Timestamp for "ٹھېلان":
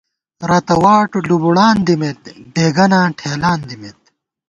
3.17-3.59